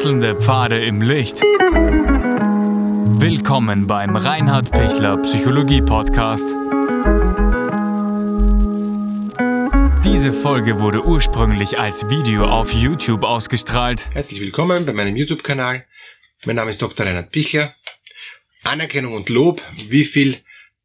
[0.00, 1.42] Wechselnde Pfade im Licht.
[3.20, 6.46] Willkommen beim Reinhard Pichler Psychologie Podcast.
[10.02, 14.08] Diese Folge wurde ursprünglich als Video auf YouTube ausgestrahlt.
[14.14, 15.86] Herzlich willkommen bei meinem YouTube-Kanal.
[16.46, 17.04] Mein Name ist Dr.
[17.04, 17.76] Reinhard Pichler.
[18.62, 19.60] Anerkennung und Lob.
[19.90, 20.42] Wie viel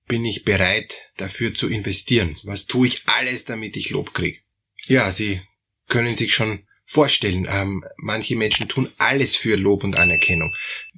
[0.10, 2.36] bin ich bereit dafür zu investieren?
[2.44, 4.40] Was tue ich alles, damit ich Lob kriege?
[4.88, 5.42] Ja, Sie
[5.88, 7.48] können sich schon vorstellen.
[7.50, 10.56] Ähm, manche Menschen tun alles für Lob und Anerkennung.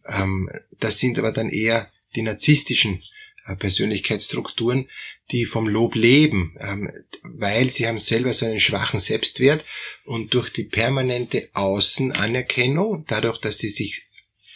[0.07, 3.01] Ähm, das sind aber dann eher die narzisstischen
[3.47, 4.89] äh, Persönlichkeitsstrukturen,
[5.31, 6.91] die vom Lob leben, ähm,
[7.23, 9.65] weil sie haben selber so einen schwachen Selbstwert
[10.05, 14.06] und durch die permanente Außenanerkennung, dadurch, dass sie sich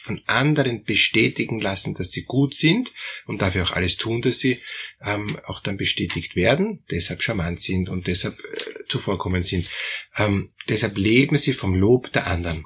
[0.02, 2.92] von anderen bestätigen lassen, dass sie gut sind
[3.26, 4.62] und dafür auch alles tun, dass sie
[5.02, 9.70] ähm, auch dann bestätigt werden, deshalb charmant sind und deshalb äh, zuvorkommend sind.
[10.18, 12.66] Ähm, deshalb leben sie vom Lob der anderen.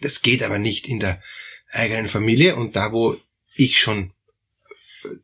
[0.00, 1.20] Das geht aber nicht in der
[1.72, 3.16] eigenen Familie und da, wo
[3.54, 4.12] ich schon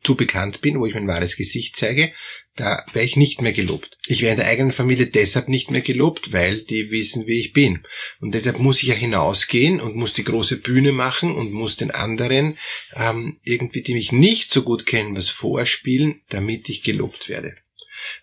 [0.01, 2.13] zu bekannt bin, wo ich mein wahres Gesicht zeige,
[2.57, 3.97] da wäre ich nicht mehr gelobt.
[4.07, 7.53] Ich wäre in der eigenen Familie deshalb nicht mehr gelobt, weil die wissen, wie ich
[7.53, 7.85] bin.
[8.19, 11.91] Und deshalb muss ich ja hinausgehen und muss die große Bühne machen und muss den
[11.91, 12.57] anderen
[12.95, 17.55] ähm, irgendwie, die mich nicht so gut kennen, was vorspielen, damit ich gelobt werde.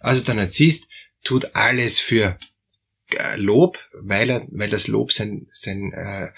[0.01, 0.89] Also der Narzisst
[1.23, 2.39] tut alles für
[3.13, 6.31] äh, Lob, weil er, weil das Lob sein, sein äh,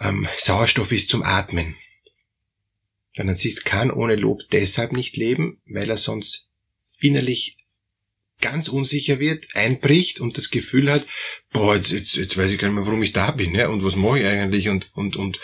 [0.00, 1.76] ähm, Sauerstoff ist zum Atmen.
[3.18, 6.48] Der Narzisst kann ohne Lob deshalb nicht leben, weil er sonst
[7.00, 7.56] innerlich
[8.40, 11.06] ganz unsicher wird, einbricht und das Gefühl hat,
[11.52, 13.82] boah, jetzt, jetzt, jetzt weiß ich gar nicht mehr, warum ich da bin, ja, und
[13.82, 15.40] was mache ich eigentlich und und und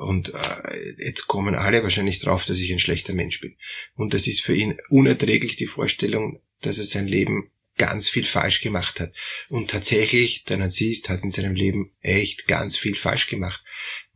[0.00, 3.56] und äh, jetzt kommen alle wahrscheinlich drauf, dass ich ein schlechter Mensch bin.
[3.94, 8.62] Und das ist für ihn unerträglich die Vorstellung, dass er sein Leben ganz viel falsch
[8.62, 9.12] gemacht hat.
[9.50, 13.62] Und tatsächlich, der Narzisst hat in seinem Leben echt ganz viel falsch gemacht.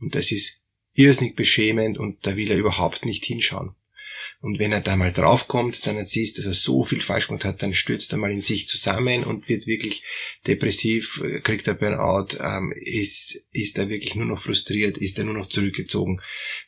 [0.01, 0.62] Und das ist
[0.95, 3.75] irrsinnig beschämend und da will er überhaupt nicht hinschauen.
[4.43, 7.63] Und wenn er da mal draufkommt, dann siehst, dass er so viel falsch gemacht hat,
[7.63, 10.03] dann stürzt er mal in sich zusammen und wird wirklich
[10.49, 15.35] depressiv, kriegt er Burnout, ähm, ist, ist er wirklich nur noch frustriert, ist er nur
[15.35, 16.21] noch zurückgezogen,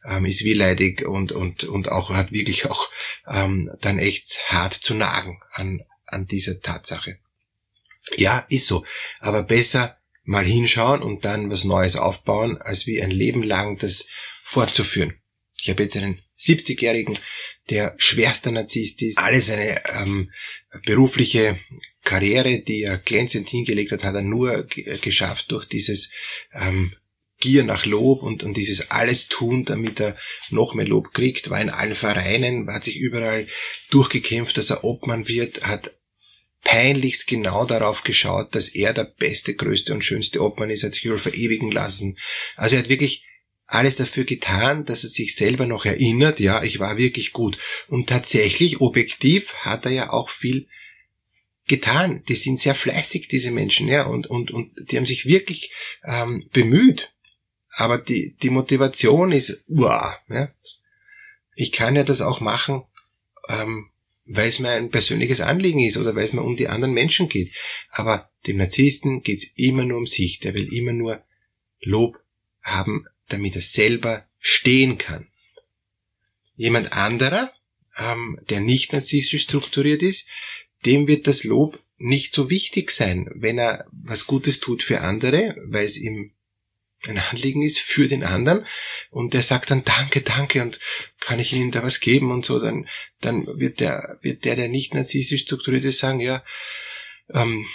[0.05, 2.89] ähm, ist wehleidig und, und, und auch hat wirklich auch
[3.27, 7.19] ähm, dann echt hart zu nagen an, an dieser Tatsache.
[8.17, 8.85] Ja, ist so.
[9.19, 14.07] Aber besser mal hinschauen und dann was Neues aufbauen, als wie ein Leben lang das
[14.43, 15.15] fortzuführen.
[15.57, 17.19] Ich habe jetzt einen 70-Jährigen,
[17.71, 20.31] der schwerster Narzisst ist, alle seine ähm,
[20.85, 21.59] berufliche
[22.03, 26.11] Karriere, die er glänzend hingelegt hat, hat er nur geschafft durch dieses
[26.53, 26.95] ähm,
[27.41, 30.17] Gier nach Lob und, und dieses alles tun, damit er
[30.51, 33.49] noch mehr Lob kriegt, war in allen Vereinen, hat sich überall
[33.91, 35.93] durchgekämpft, dass er Obmann wird, hat
[36.65, 41.05] peinlichst genau darauf geschaut, dass er der beste, größte und schönste Obmann ist, hat sich
[41.05, 42.19] überall verewigen lassen.
[42.57, 43.25] Also er hat wirklich
[43.67, 47.59] alles dafür getan, dass er sich selber noch erinnert, ja, ich war wirklich gut.
[47.89, 50.69] Und tatsächlich, objektiv, hat er ja auch viel
[51.67, 52.23] getan.
[52.29, 55.71] Die sind sehr fleißig, diese Menschen, ja, und, und, und die haben sich wirklich
[56.05, 57.15] ähm, bemüht.
[57.71, 60.53] Aber die, die Motivation ist, wow, ja.
[61.57, 62.83] Ich kann ja das auch machen,
[63.49, 63.91] ähm,
[64.27, 67.29] weil es mir ein persönliches Anliegen ist oder weil es mir um die anderen Menschen
[67.29, 67.53] geht.
[67.91, 70.41] Aber dem Narzissten geht's immer nur um sich.
[70.41, 71.23] Der will immer nur
[71.81, 72.19] Lob
[72.63, 75.27] haben, damit er selber stehen kann.
[76.57, 77.53] Jemand anderer,
[77.97, 80.29] ähm, der nicht narzisstisch strukturiert ist,
[80.87, 85.57] dem wird das Lob nicht so wichtig sein, wenn er was Gutes tut für andere,
[85.67, 86.34] weil es ihm
[87.07, 88.67] ein Anliegen ist für den anderen
[89.11, 90.81] und der sagt dann Danke, danke und
[91.21, 92.89] kann ich Ihnen da was geben und so, dann,
[93.21, 96.43] dann wird der, wird der, der nicht narzisstisch strukturiert ist, sagen, ja,
[97.33, 97.67] ähm,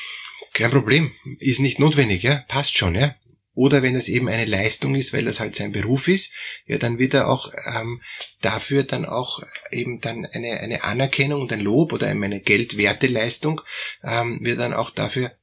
[0.53, 3.15] kein Problem, ist nicht notwendig, ja, passt schon, ja.
[3.55, 6.33] Oder wenn es eben eine Leistung ist, weil das halt sein Beruf ist,
[6.65, 8.01] ja, dann wird er auch ähm,
[8.41, 13.59] dafür dann auch eben dann eine, eine Anerkennung und ein Lob oder eine geldwerte Leistung
[14.01, 15.33] ähm, wird dann auch dafür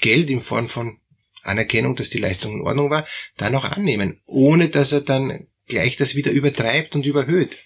[0.00, 1.00] Geld in Form von
[1.46, 3.06] Anerkennung, dass die Leistung in Ordnung war,
[3.36, 7.58] dann auch annehmen, ohne dass er dann gleich das wieder übertreibt und überhöht.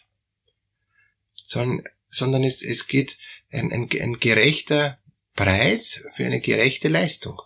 [1.46, 3.18] Sondern, sondern es, es geht
[3.50, 4.98] ein, ein, ein gerechter
[5.34, 7.40] Preis für eine gerechte Leistung.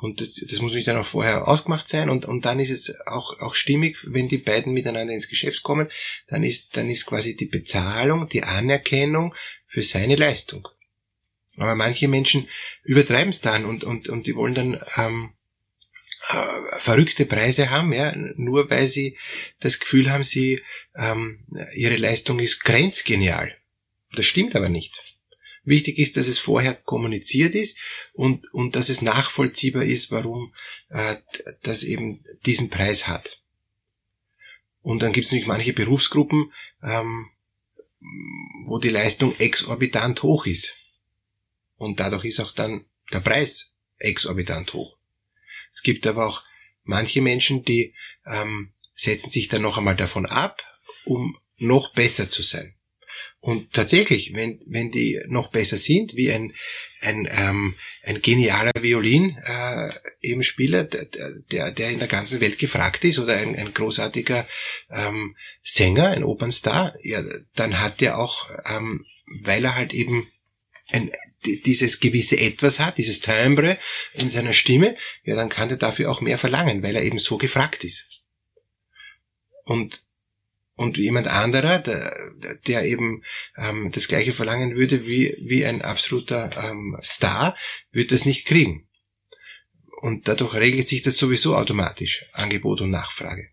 [0.00, 2.94] Und das, das muss nicht dann auch vorher ausgemacht sein und, und dann ist es
[3.06, 5.90] auch, auch stimmig, wenn die beiden miteinander ins Geschäft kommen,
[6.28, 9.34] dann ist, dann ist quasi die Bezahlung, die Anerkennung
[9.66, 10.66] für seine Leistung.
[11.56, 12.48] Aber manche Menschen
[12.84, 15.32] übertreiben es dann und, und, und die wollen dann ähm,
[16.28, 19.16] äh, verrückte Preise haben, ja, nur weil sie
[19.58, 20.62] das Gefühl haben, sie
[20.94, 21.44] ähm,
[21.74, 23.56] ihre Leistung ist grenzgenial.
[24.12, 25.02] Das stimmt aber nicht.
[25.64, 27.78] Wichtig ist, dass es vorher kommuniziert ist
[28.12, 30.54] und, und dass es nachvollziehbar ist, warum
[30.88, 31.16] äh,
[31.62, 33.40] das eben diesen Preis hat.
[34.82, 36.52] Und dann gibt es natürlich manche Berufsgruppen,
[36.82, 37.28] ähm,
[38.64, 40.76] wo die Leistung exorbitant hoch ist.
[41.80, 44.98] Und dadurch ist auch dann der Preis exorbitant hoch.
[45.72, 46.42] Es gibt aber auch
[46.84, 47.94] manche Menschen, die
[48.26, 50.62] ähm, setzen sich dann noch einmal davon ab,
[51.06, 52.74] um noch besser zu sein.
[53.38, 56.52] Und tatsächlich, wenn, wenn die noch besser sind, wie ein,
[57.00, 59.90] ein, ähm, ein genialer Violin äh,
[60.20, 61.06] eben Spieler, der,
[61.50, 64.46] der, der in der ganzen Welt gefragt ist, oder ein, ein großartiger
[64.90, 67.24] ähm, Sänger, ein Opernstar, ja,
[67.54, 69.06] dann hat der auch, ähm,
[69.42, 70.30] weil er halt eben
[70.88, 71.10] ein,
[71.44, 73.78] dieses gewisse Etwas hat, dieses Timbre
[74.14, 77.38] in seiner Stimme, ja, dann kann er dafür auch mehr verlangen, weil er eben so
[77.38, 78.06] gefragt ist.
[79.64, 80.04] Und
[80.80, 82.32] und jemand anderer, der,
[82.66, 83.22] der eben
[83.58, 87.54] ähm, das gleiche verlangen würde wie, wie ein absoluter ähm, Star,
[87.92, 88.88] würde das nicht kriegen.
[90.00, 93.50] Und dadurch regelt sich das sowieso automatisch, Angebot und Nachfrage.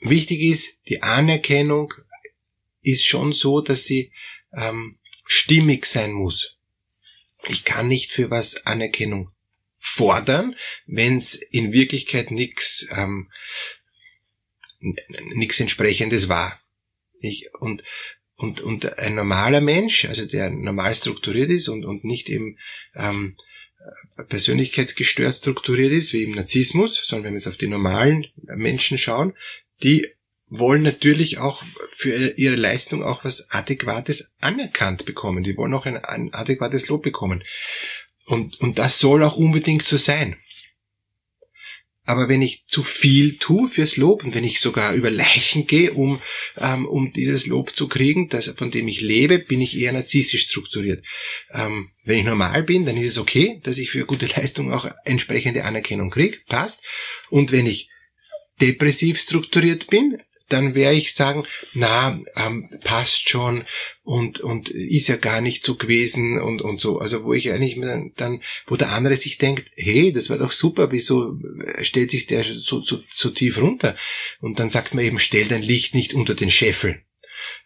[0.00, 1.92] Wichtig ist, die Anerkennung
[2.80, 4.10] ist schon so, dass sie
[4.54, 4.97] ähm,
[5.28, 6.56] stimmig sein muss.
[7.46, 9.30] Ich kann nicht für was Anerkennung
[9.78, 13.30] fordern, wenn es in Wirklichkeit nichts ähm,
[14.80, 16.60] nichts entsprechendes war.
[17.20, 17.82] Ich, und,
[18.36, 22.58] und, und ein normaler Mensch, also der normal strukturiert ist und, und nicht eben
[22.94, 23.36] ähm,
[24.28, 29.34] persönlichkeitsgestört strukturiert ist, wie im Narzissmus, sondern wenn wir jetzt auf die normalen Menschen schauen,
[29.82, 30.06] die
[30.50, 31.62] wollen natürlich auch
[31.94, 35.44] für ihre Leistung auch was Adäquates anerkannt bekommen.
[35.44, 37.44] Die wollen auch ein, ein adäquates Lob bekommen.
[38.26, 40.36] Und, und das soll auch unbedingt so sein.
[42.08, 45.92] Aber wenn ich zu viel tue fürs Lob und wenn ich sogar über Leichen gehe,
[45.92, 46.22] um,
[46.56, 50.44] ähm, um dieses Lob zu kriegen, das, von dem ich lebe, bin ich eher narzisstisch
[50.44, 51.04] strukturiert.
[51.52, 54.90] Ähm, wenn ich normal bin, dann ist es okay, dass ich für gute Leistung auch
[55.04, 56.82] entsprechende Anerkennung kriege, passt.
[57.28, 57.90] Und wenn ich
[58.58, 60.18] depressiv strukturiert bin,
[60.48, 63.66] dann wäre ich sagen, na, ähm, passt schon
[64.02, 66.98] und, und ist ja gar nicht so gewesen und, und so.
[66.98, 67.78] Also wo ich eigentlich
[68.16, 71.38] dann, wo der andere sich denkt, hey, das war doch super, wieso
[71.82, 73.96] stellt sich der so, so, so tief runter?
[74.40, 77.02] Und dann sagt man eben, stell dein Licht nicht unter den Scheffel.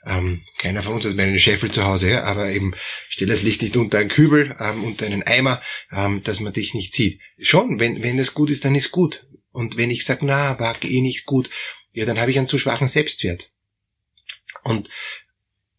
[0.05, 2.75] Ähm, keiner von uns hat mehr einen Scheffel zu Hause, ja, aber eben
[3.09, 5.63] stell das Licht nicht unter einen Kübel, ähm, unter einen Eimer,
[5.93, 7.21] ähm, dass man dich nicht sieht.
[7.39, 9.27] Schon, wenn, wenn es gut ist, dann ist gut.
[9.53, 11.51] Und wenn ich sage, na, war eh nicht gut,
[11.93, 13.51] ja, dann habe ich einen zu schwachen Selbstwert.
[14.65, 14.89] Und,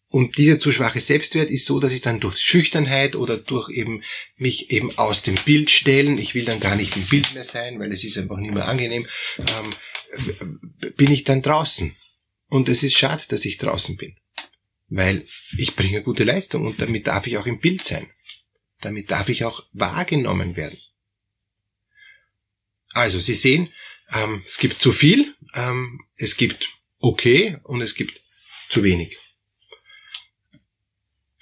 [0.08, 4.02] und dieser zu schwache Selbstwert ist so, dass ich dann durch Schüchternheit oder durch eben
[4.36, 7.80] mich eben aus dem Bild stellen, ich will dann gar nicht im Bild mehr sein,
[7.80, 11.96] weil es ist einfach nicht mehr angenehm, ähm, bin ich dann draußen.
[12.48, 14.16] Und es ist schade, dass ich draußen bin.
[14.88, 15.26] Weil
[15.58, 18.08] ich bringe gute Leistung und damit darf ich auch im Bild sein.
[18.80, 20.78] Damit darf ich auch wahrgenommen werden.
[22.94, 23.72] Also, Sie sehen,
[24.12, 28.22] ähm, es gibt zu viel, ähm, es gibt okay und es gibt
[28.70, 29.18] zu wenig.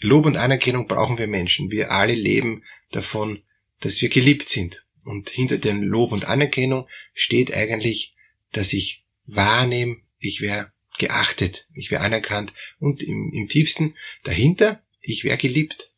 [0.00, 1.70] Lob und Anerkennung brauchen wir Menschen.
[1.70, 3.42] Wir alle leben davon,
[3.80, 4.84] dass wir geliebt sind.
[5.04, 8.14] Und hinter dem Lob und Anerkennung steht eigentlich,
[8.52, 13.94] dass ich wahrnehme, ich wäre geachtet, ich wäre anerkannt und im, im tiefsten
[14.24, 15.90] dahinter, ich wäre geliebt.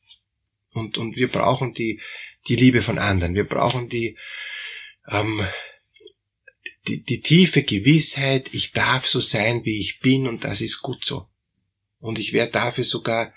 [0.73, 2.01] Und, und wir brauchen die,
[2.49, 3.35] die Liebe von anderen.
[3.35, 4.17] Wir brauchen die,
[5.09, 5.47] ähm,
[6.89, 11.05] die, die tiefe Gewissheit, ich darf so sein, wie ich bin und das ist gut
[11.05, 11.29] so.
[11.99, 13.35] Und ich werde dafür sogar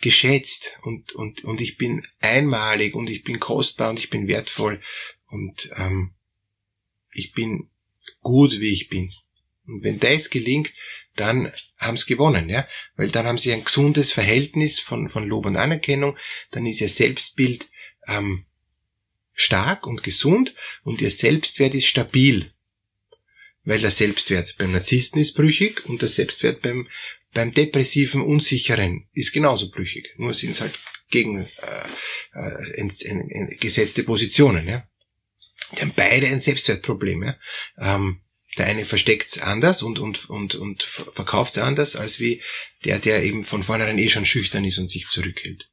[0.00, 4.82] geschätzt und, und, und ich bin einmalig und ich bin kostbar und ich bin wertvoll
[5.26, 6.14] und ähm,
[7.12, 7.70] ich bin
[8.20, 9.10] gut, wie ich bin.
[9.66, 10.72] Und wenn das gelingt,
[11.16, 15.46] dann haben sie gewonnen, ja, weil dann haben sie ein gesundes Verhältnis von, von Lob
[15.46, 16.16] und Anerkennung,
[16.50, 17.68] dann ist ihr Selbstbild
[18.06, 18.46] ähm,
[19.40, 20.54] stark und gesund
[20.84, 22.52] und ihr Selbstwert ist stabil
[23.64, 26.88] weil der Selbstwert beim Narzissten ist brüchig und der Selbstwert beim,
[27.32, 30.08] beim depressiven, unsicheren ist genauso brüchig.
[30.16, 30.78] Nur sind es halt
[31.10, 34.66] gegen äh, äh, gesetzte Positionen.
[34.66, 34.88] Ja?
[35.76, 37.22] Die haben beide ein Selbstwertproblem.
[37.22, 37.36] Ja?
[37.78, 38.22] Ähm,
[38.58, 42.42] der eine versteckt es anders und, und, und, und verkauft es anders, als wie
[42.84, 45.68] der, der eben von vornherein eh schon schüchtern ist und sich zurückhält.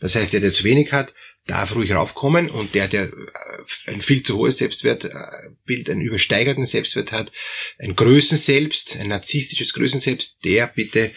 [0.00, 1.12] Das heißt, der, der zu wenig hat,
[1.50, 7.12] darf ruhig raufkommen und der, der äh, ein viel zu hohes Selbstwertbild, einen übersteigerten Selbstwert
[7.12, 7.32] hat,
[7.78, 11.12] ein Größenselbst, ein narzisstisches Größenselbst, der bitte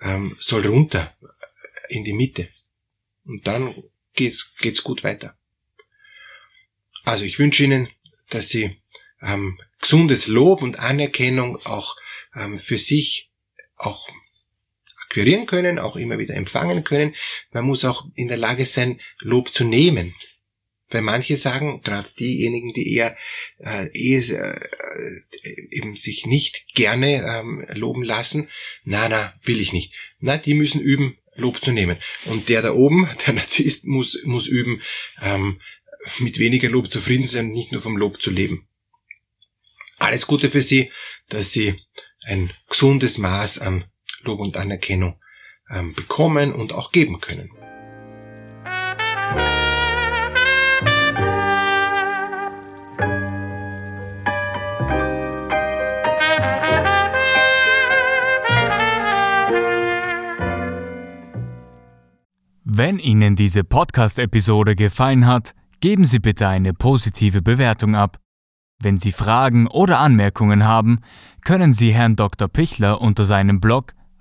[0.00, 1.14] ähm, soll runter
[1.88, 2.48] in die Mitte.
[3.24, 3.74] Und dann
[4.14, 5.36] geht's, geht's gut weiter.
[7.04, 7.88] Also ich wünsche Ihnen,
[8.30, 8.80] dass Sie
[9.20, 11.96] ähm, gesundes Lob und Anerkennung auch
[12.34, 13.30] ähm, für sich
[13.76, 14.08] auch
[15.14, 17.14] akquirieren können, auch immer wieder empfangen können.
[17.52, 20.12] Man muss auch in der Lage sein, Lob zu nehmen.
[20.90, 23.16] Weil manche sagen, gerade diejenigen, die eher
[23.58, 24.58] äh, eh, äh,
[25.70, 28.48] eben sich nicht gerne ähm, loben lassen,
[28.82, 29.94] na, na, will ich nicht.
[30.18, 31.98] Na, die müssen üben, Lob zu nehmen.
[32.24, 34.82] Und der da oben, der Narzisst, muss, muss üben,
[35.22, 35.60] ähm,
[36.18, 38.66] mit weniger Lob zufrieden sein, nicht nur vom Lob zu leben.
[39.98, 40.90] Alles Gute für Sie,
[41.28, 41.80] dass Sie
[42.24, 43.84] ein gesundes Maß an
[44.24, 45.16] Lob und Anerkennung
[45.70, 47.50] ähm, bekommen und auch geben können.
[62.76, 68.18] Wenn Ihnen diese Podcast-Episode gefallen hat, geben Sie bitte eine positive Bewertung ab.
[68.82, 71.00] Wenn Sie Fragen oder Anmerkungen haben,
[71.44, 72.48] können Sie Herrn Dr.
[72.48, 73.94] Pichler unter seinem Blog